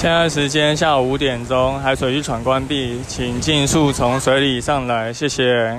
[0.00, 5.78] 现在时间下午五点钟，海水浴场关闭，请尽速从水里上来，谢谢。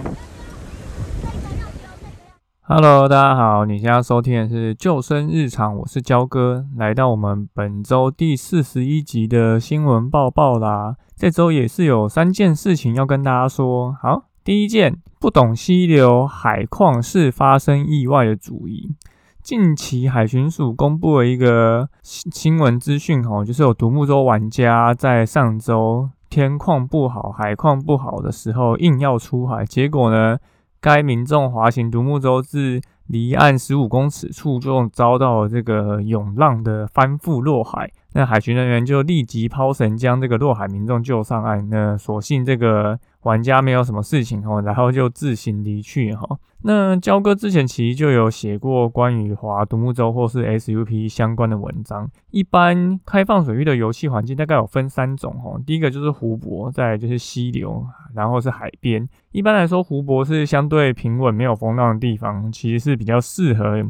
[2.62, 10.98] Hello，大家好，你现在收听的是《救生日常》，我是焦哥，来到我们本周第四十一集的新闻报报啦。
[11.18, 13.92] 这周也是有三件事情要跟大家说。
[14.00, 18.96] 好，第一件，不懂溪流海况是发生意外的主因。
[19.44, 30.38] 近期海巡署公布了一个新新闻资讯，哦，就是有独木舟玩家在上周天况不好、海况不好的时候硬要出海，结果呢，
[30.80, 37.90] 该民众滑行独木舟至离岸十五公尺处，就遭到这个涌浪的翻覆落海。
[38.14, 41.68] 那海巡人员就立即抛绳将这个落海民众救上岸。
[41.70, 46.38] 那所幸这个玩家没有什么事情哦，然后就自行离去哈。
[46.64, 52.08] 那焦哥之前其实就有写过关于划独木舟或是 SUP 相关的文章。
[52.30, 57.84] 一般开放水域的游戏环境大概有分三种哈，第一个就是湖泊，再就是溪流，
[58.14, 59.08] 然后是海边。
[59.32, 63.84] 一般来说，湖泊是相对平稳、没有风浪的地方，其实是比较适合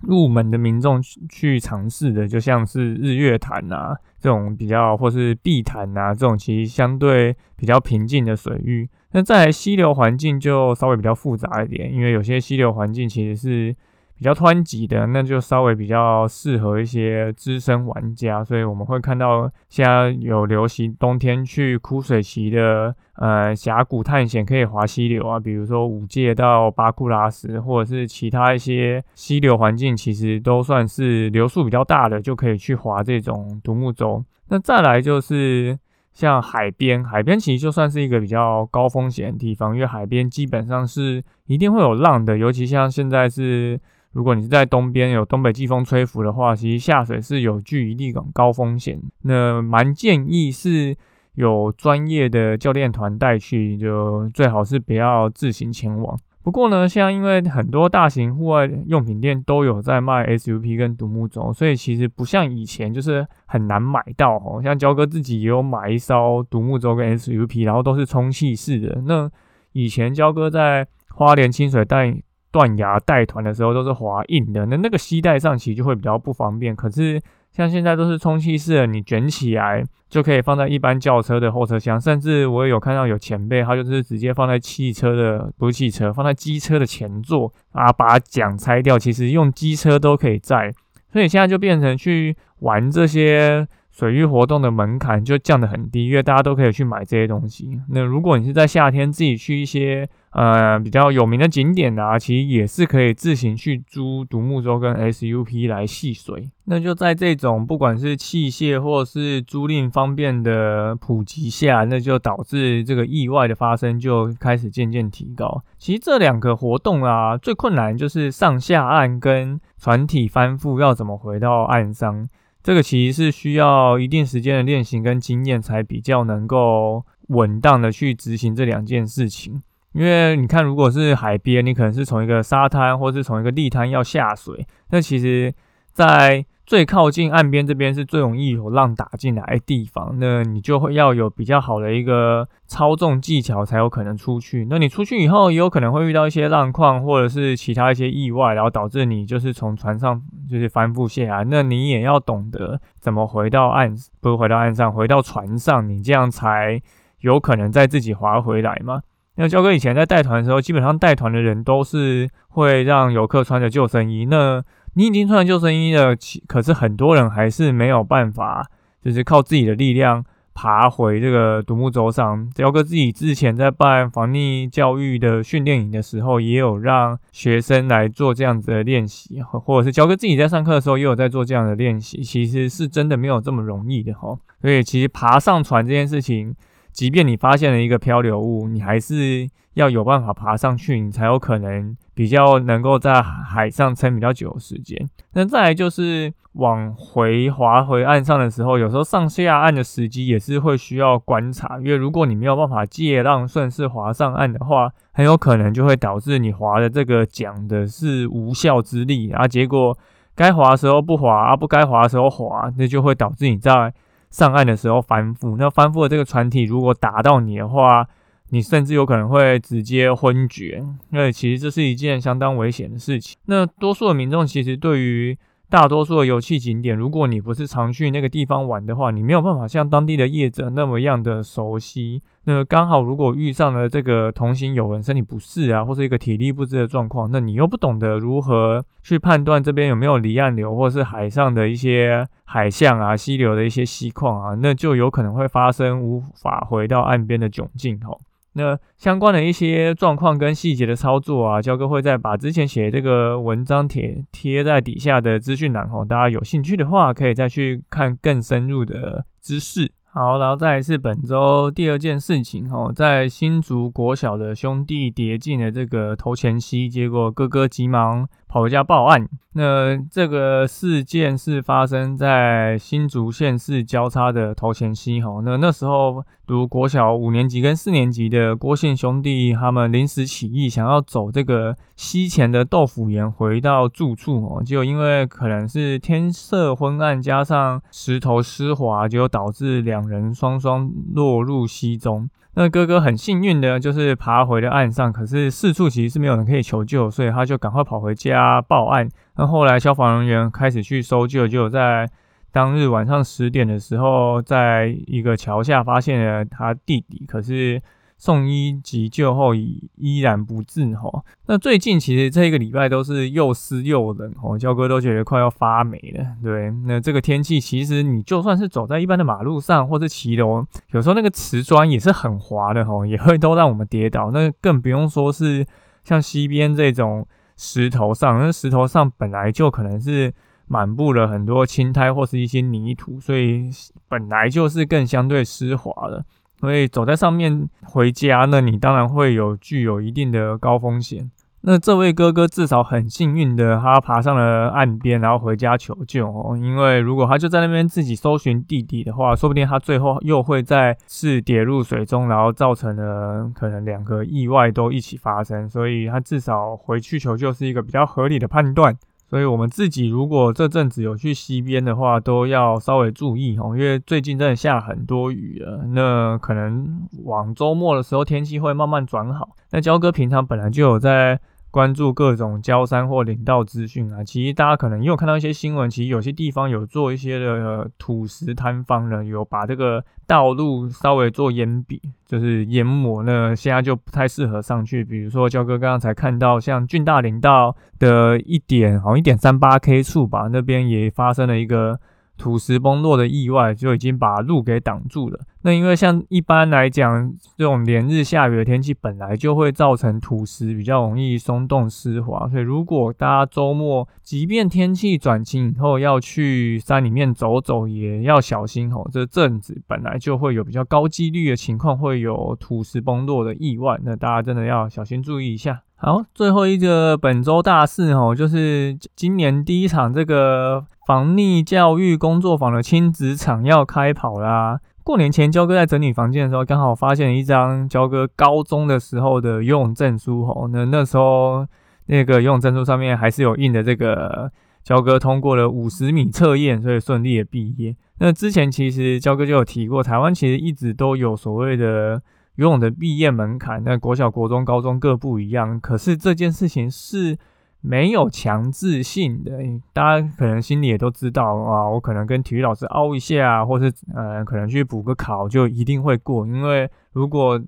[0.00, 8.88] 入门的民众去尝试的，就像是日月潭啊这种比较，或是碧潭啊这种其实相对比较平静的水域。
[9.12, 13.74] 那在溪流环境就稍微比较复杂一点，因为有些溪流环境其实是
[14.18, 18.42] 比较湍急的，那就稍微比较适合一些资深玩家。
[18.42, 34.24] 所以我们会看到现在有流行冬天去枯水期的呃峡谷探险，可以滑溪流啊，比如说五界到巴库拉斯，或者是其他一些溪流环境，其实都算是流速比较大的，就可以去滑这种独木舟。
[34.48, 35.78] 那再来就是。
[36.10, 43.78] 像海边，海边其实就算是一个比较高风险的地方，因为海边基本上是一定会有浪的，尤其像现在是，
[44.12, 49.00] 如果你是在东边有东北季风吹拂的话，其实下水是有距离地港高风险。
[49.22, 50.96] 那蛮建议是
[51.34, 56.18] 有专业的教练团带去，就最好是不要自行前往。
[56.42, 64.58] 不过呢，现在因为很多大型户外用品店都有在卖 SUP 跟独木舟，所以其实不像以前就是很难买到哦。
[64.62, 69.02] 像焦哥自己也有买一艘独木舟跟 SUP，然后都是充气式的。
[69.02, 69.30] 那
[69.72, 72.16] 以前焦哥在花莲清水带
[72.50, 76.74] 断崖带团的时候，都是滑硬的，那那个膝带上其实就会比较不方便。
[76.74, 77.20] 可是
[77.52, 90.72] 像现在都是充气式的，你卷起来就可以放在一般轿车的后车厢，甚至我有看到有前辈，他就是直接放在汽车的，不是汽车，放在机车的前座啊，把桨拆掉，其实用机车都可以载，
[91.12, 93.66] 所以现在就变成去玩这些。
[93.98, 97.80] 水域活动的门槛就降得很低，因为大家都可以去买这些东西。
[97.88, 106.48] 那如果你是在夏天自己去一些呃比较有名的景点啊，其实也是可以自行去租独木舟跟 SUP 来戏水。
[106.66, 115.64] 那就在这种不管是器械或是租赁方便的普及下，那就导致这个意外的发生就开始渐渐提高。
[115.76, 122.28] 其实这两个活动啊，最困难就是上下岸跟船体翻覆要怎么回到岸上。
[122.62, 129.62] 这个其实是需要一定时间的练习跟经验，才比较能够稳当的去执行这两件事情。
[129.92, 135.52] 因为你看，如果是海边，你可能是从一个沙滩或是从一个地滩要下水，那其实，
[135.92, 144.66] 在最靠近岸边这边是最容易有浪打进来的地方，那你就会要有比较好的一个操纵技巧才有可能出去。
[144.68, 151.42] 那你出去以后也有可能会遇到一些浪况或者是其他一些意外，然后导致你就是从船上就是帆布鞋啊。
[151.46, 156.80] 那你也要懂得怎么回到岸，不是回到岸上，回到船上，你这样才
[157.20, 159.02] 有可能再自己划回来嘛。
[159.36, 164.24] 那焦哥以前在带团的时候，基本上带团的人都是会让游客穿着救生衣。
[164.24, 164.62] 那
[164.94, 166.16] 你已经穿了救生衣了，
[166.48, 168.66] 可是很多人还是没有办法，
[169.00, 170.24] 就是靠自己的力量
[170.60, 172.50] 爬回这个独木舟上。
[172.50, 182.24] 焦哥自己之前在办防溺教育的训练营的时候，也有让学生来做这样子的练习，或者是焦哥自己在上课的时候也有在做这样的练习。
[182.24, 184.36] 其实是真的没有这么容易的哈。
[184.60, 186.52] 所以其实爬上船这件事情，
[186.90, 191.96] 即便你发现了一个漂流物，你还是要有办法爬上去，你才有可能。
[192.18, 195.08] 比较能够在海上撑比较久的时间。
[195.34, 209.96] 那再来就是往回划回岸上的时候，有时候上下岸的时机也是会需要观察，因为如果你没有办法借浪顺势划上岸的话，很有可能就会导致你划的这个桨的是无效之力啊，结果
[210.34, 213.94] 该划的时候不划啊，不该划的时候划，那就会导致你在
[214.30, 215.56] 上岸的时候翻覆。
[215.56, 218.04] 那翻覆的这个船体如果打到你的话，
[218.50, 223.36] 你甚至有可能会直接昏厥，那其实这是一件相当危险的事情。
[223.46, 225.38] 那多数的民众其实对于
[225.70, 232.22] 大多数的游憩景点，如果你不是常去那个地方玩的话，你没有办法像当地的业者那么样的熟悉。
[232.44, 248.18] 那刚好如果遇上了这个同行友人身体不适啊，或是一个体力不支的状况，那你又不懂得如何去判断这边有没有离岸流，或是海上的一些海象啊、溪流的一些溪况啊，那就有可能会发生无法回到岸边的窘境吼。
[248.58, 259.92] 那相关的一些状况跟细节的操作啊，焦哥会再把之前写这个文章贴贴在底下的资讯栏哦，大家有兴趣的话，可以再去看更深入的知识。
[260.10, 269.28] 好，然后再是本周第二件事情哦，在新竹国小的兄弟跌进了这个头前溪，结果哥哥急忙跑回家报案。
[269.52, 275.40] 那这个事件是发生在新竹县市交叉的头前溪哈。
[275.44, 292.30] 那那时候读国小五年级跟四年级的郭姓兄弟，他们临时起意想要走这个溪前的豆腐岩回到住处哦，就因为可能是天色昏暗，加上石头湿滑，就导致两人双双落入溪中。
[292.58, 299.08] 那哥哥很幸运的，就是爬回了岸上，可是四处其实是没有人可以求救，所以他就赶快跑回家报案。
[299.36, 302.10] 那后来消防人员开始去搜救，就在
[302.50, 307.80] 当日晚上十点的时候，在一个桥下发现了他弟弟，可是。
[308.18, 311.22] 送医急救后已依然不治哈。
[311.46, 316.26] 那最近其实这一个礼拜都是又湿又冷哦，焦哥都觉得快要发霉了。
[316.42, 324.32] 对，那这个天气其实你就算是走在一般的马路上或者骑楼，有时候那个瓷砖也是很滑的吼，也会都让我们跌倒。
[324.32, 325.64] 那更不用说是
[326.02, 327.26] 像西边这种
[327.56, 330.34] 石头上，那石头上本来就可能是
[330.66, 333.70] 满布了很多青苔或是一些泥土，所以
[334.08, 336.24] 本来就是更相对湿滑的。
[336.60, 341.30] 所以走在上面回家，那你当然会有具有一定的高风险。
[341.62, 346.56] 那这位哥哥至少很幸运的，他爬上了岸边，然后回家求救哦。
[346.56, 355.68] 因为如果他就在那边自己搜寻弟弟的话，说不定他最后又会再次跌入水中，然后造成了可能两个意外都一起发生。
[355.68, 358.96] 所以他至少回去求救是一个比较合理的判断。
[359.28, 365.84] 所以，我们自己如果这阵子有去溪边的话，都要稍微注意哦，因为最近真的下很多雨了。
[365.88, 369.50] 那可能往周末的时候，天气会慢慢转好。
[369.70, 371.40] 那焦哥平常本来就有在。
[371.70, 385.04] 关注各种焦山或林道资讯啊，其实大家可能也有看到一些新闻，其实有些地方有做一些的土石坍方呢，有把这个道路稍微做淹比，就是淹没，呢现在就不太适合上去。
[385.04, 392.00] 比如说焦哥刚刚才看到，像俊大林道的一点好像一点三八 K 处吧，那边也发生了一个。
[392.38, 395.40] 土石崩落的意外就已经把路给挡住了。
[395.62, 409.06] 那因为像一般来讲，这种连日下雨的天气本来就会造成土石比较容易松动湿滑，所以如果大家周末即便天气转晴以后要去山里面走走，也要小心哦。
[409.12, 415.82] 这阵子本来就会有比较高几率的情况，会有土石崩落的意外，那大家真的要小心注意一下。
[416.00, 424.78] 好，最后一个本周大事哦，就是今年第一场这个防溺教育工作坊的亲子场要开跑啦。
[425.02, 430.68] 过年前，焦哥在整理房间的时候，刚好发现一张焦哥高中的时候的游泳证书哦。
[430.72, 431.66] 那那时候
[432.06, 434.52] 那个游泳证书上面还是有印的这个
[434.84, 437.96] 焦哥通过了五十米测验，所以顺利的毕业。
[438.20, 442.22] 那之前其实焦哥就有提过，台湾其实一直都有所谓的。
[442.58, 445.78] 游泳的毕业门槛，那国小、国中、高中各不一样。
[445.78, 447.38] 可是这件事情是
[447.80, 449.52] 没有强制性的，
[449.92, 451.88] 大家可能心里也都知道啊。
[451.88, 456.44] 我可能跟体育老师凹一下，或是呃，可能去补个考，就一定会过。
[456.44, 457.60] 因为如果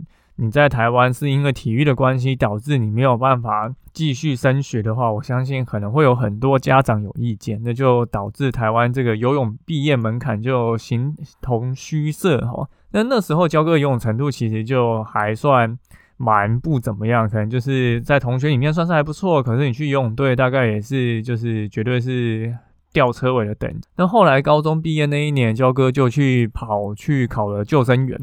[0.43, 12.67] 你在台湾是因为体育的关系导致你没有办法继续升学的话，我相信可能会有很多家长有意见，那就导致台湾这个游泳毕业门槛就形同虚设哈。
[12.93, 15.79] 那那时候教哥游泳程度其实就还算
[16.17, 19.43] 蛮不怎么样，可能就是在同学里面算是还不错。
[19.43, 22.57] 可是你去游泳队大概也是就是绝对是
[22.95, 23.71] 吊车尾的等。
[23.97, 28.19] 那后来高中毕业那一年，焦哥就去跑去考了救生员。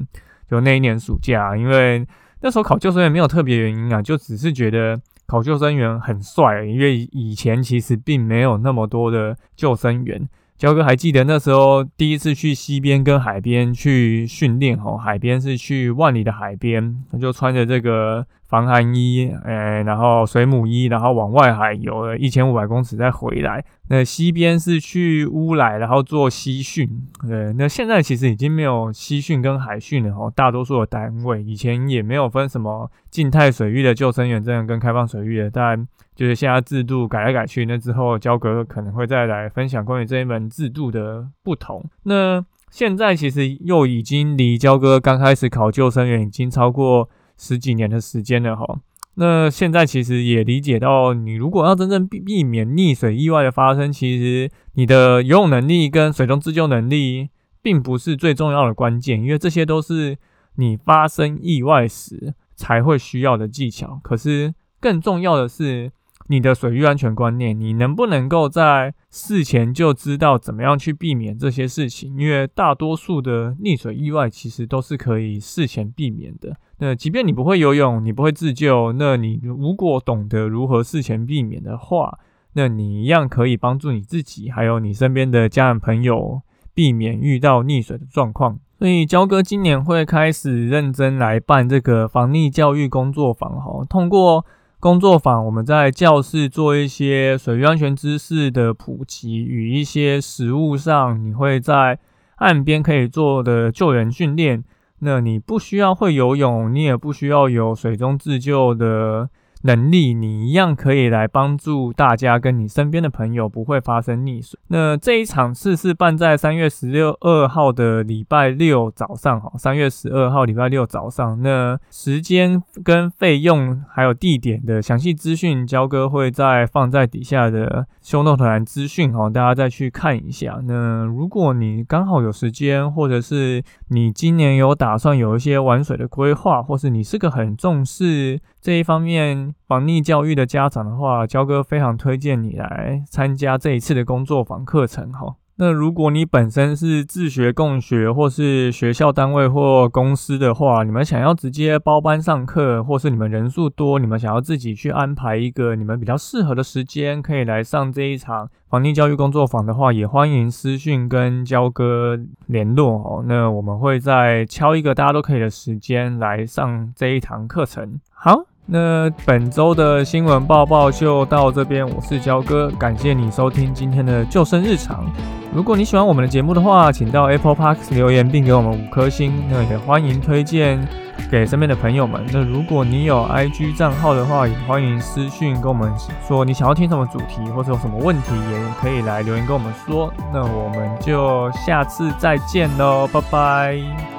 [0.50, 2.06] 就那一年暑假，因为
[2.42, 10.28] 那时候考救生员没有特别原因啊，就只是觉得考救生员很帅，因为以前其实并没有那么多的救生员。
[10.58, 18.26] 焦哥还记得那时候第一次去西边跟海边去训练哦，海边是去万里的海边，就穿着这个。
[18.48, 23.64] 防寒衣，诶，然后水母衣，然后往外海游了一千五百公尺再回来。
[23.90, 26.90] 那西边是去乌来，然后做西训。
[27.28, 35.86] 对，那现在其实已经没有西训跟海训了哦，大多数的单位以前也没有分什么静态水域的救生员证跟开放水域的，但
[36.16, 37.66] 就是现在制度改来改去。
[37.66, 41.84] 那之后焦哥可能会再来分享关于这一门制度的不同。
[42.04, 47.10] 那现在其实又已经离焦哥刚开始考救生员已经超过。
[47.38, 48.80] 十几年的时间了哈，
[49.16, 57.30] 那现在其实也理解到，你如果要真正避避免溺水意外的发生，其实你的游泳能力跟水中自救能力
[57.62, 60.18] 并不是最重要的关键，因为这些都是
[60.56, 64.00] 你发生意外时才会需要的技巧。
[64.04, 65.92] 可是更重要的是。
[66.30, 72.20] 你的水域安全观念，你能不能够在事前就知道怎么样去避免这些事情？
[72.20, 76.58] 因为大多数的溺水意外其实都是可以事前避免的。
[76.80, 82.20] 那即便你不会游泳，你不会自救，那你如果懂得如何事前避免的话，
[82.54, 86.42] 那你一样可以帮助你自己，还有你身边的家人朋友
[86.74, 88.60] 避免遇到溺水的状况。
[88.78, 94.46] 所以焦哥今年会开始认真来办这个防溺教育工作坊，哈，通过。
[94.80, 101.98] 工作坊，我们在教室做一些水域安全知识的普及，与一些实物上你会在
[102.36, 104.64] 岸边可以做的救援训练。
[105.00, 109.30] 那你不需要会游泳，你也不需要有水中自救的。
[109.64, 114.60] 能力，你一样可以来帮助大家，跟你身边的朋友不会发生溺水。
[114.68, 121.42] 那这一场次是办在三月十六二号的礼拜六早上，哈，三月十二号礼拜六早上。
[121.42, 130.60] 那时间跟费用还有地点的详细资讯，焦哥会再放在底下的修诺团资讯，哈，大家再去看一下。
[130.64, 138.40] 那如果你刚好有时间，或者是你今年有打算有一些玩水的规划，或是你是个很重视。
[138.68, 145.38] 这一方面防溺教育的家长的话，焦哥非常推荐你来参加这一次的工作坊课程哈。
[145.56, 163.24] 那如果你本身是自学共学，或是学校单位或公司的话，你们想要直接包班上课，或是你们人数多，你们想要自己去安排一个你们比较适合的时间，可以来上这一场防溺教育工作坊的话，也欢迎私讯跟焦哥联络哦。
[163.26, 168.02] 那我们会再敲一个大家都可以的时间来上这一堂课程。
[168.12, 168.44] 好。
[168.70, 175.06] 那本周的新闻报报就到这边，我是焦哥，感谢你收听今天的救生日常。
[175.54, 179.32] 如果你喜欢我们的节目的话，请到 Apple Park 留言并给我们五颗星。
[179.50, 180.86] 那也欢迎推荐
[181.32, 182.22] 给身边的朋友们。
[182.34, 185.90] 那如果你有 IG 账号的话，也欢迎私讯跟我们
[186.28, 190.14] 说你想要听什么主题，或者有什么问题，也可以来留言跟我们说。
[190.34, 194.17] 那我们就下次再见喽，拜拜。